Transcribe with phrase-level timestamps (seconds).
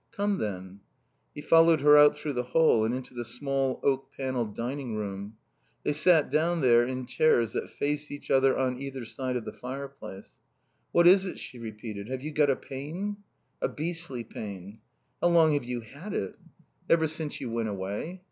[0.11, 0.79] "Come, then."
[1.35, 5.37] He followed her out through the hall and into the small, oak panelled dining room.
[5.83, 9.53] They sat down there in chairs that faced each other on either side of the
[9.53, 10.39] fireplace.
[10.91, 12.07] "What is it?" she repeated.
[12.07, 13.17] "Have you got a pain?"
[13.61, 14.79] "A beastly pain."
[15.21, 16.33] "How long have you had it?"
[16.89, 18.19] "Ever since you went away.